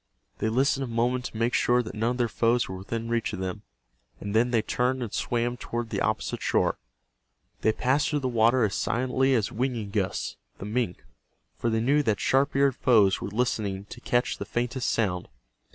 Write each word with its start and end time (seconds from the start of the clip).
They 0.39 0.49
listened 0.49 0.83
a 0.83 0.87
moment 0.87 1.25
to 1.25 1.37
make 1.37 1.53
sure 1.53 1.83
that 1.83 1.93
none 1.93 2.09
of 2.09 2.17
their 2.17 2.27
foes 2.27 2.67
were 2.67 2.75
within 2.77 3.07
reach 3.07 3.33
of 3.33 3.39
them, 3.39 3.61
and 4.19 4.35
then 4.35 4.49
they 4.49 4.63
turned 4.63 5.03
and 5.03 5.13
swam 5.13 5.57
toward 5.57 5.91
the 5.91 6.01
opposite 6.01 6.41
shore. 6.41 6.79
They 7.61 7.71
passed 7.71 8.09
through 8.09 8.21
the 8.21 8.27
water 8.27 8.63
as 8.63 8.73
silently 8.73 9.35
as 9.35 9.51
Winingus, 9.51 10.37
the 10.57 10.65
mink, 10.65 11.05
for 11.55 11.69
they 11.69 11.81
knew 11.81 12.01
that 12.01 12.19
sharp 12.19 12.55
eared 12.55 12.75
foes 12.75 13.21
were 13.21 13.29
listening 13.29 13.85
to 13.91 14.01
catch 14.01 14.39
the 14.39 14.45
faintest 14.45 14.89
sound. 14.89 15.27